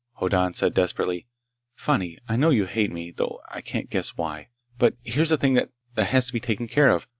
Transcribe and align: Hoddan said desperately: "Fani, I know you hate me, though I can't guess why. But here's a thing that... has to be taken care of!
Hoddan 0.13 0.55
said 0.55 0.73
desperately: 0.73 1.27
"Fani, 1.75 2.17
I 2.27 2.35
know 2.35 2.49
you 2.49 2.65
hate 2.65 2.91
me, 2.91 3.11
though 3.11 3.39
I 3.51 3.61
can't 3.61 3.87
guess 3.87 4.17
why. 4.17 4.49
But 4.79 4.95
here's 5.03 5.31
a 5.31 5.37
thing 5.37 5.53
that... 5.53 5.69
has 5.95 6.25
to 6.25 6.33
be 6.33 6.39
taken 6.39 6.67
care 6.67 6.89
of! 6.89 7.05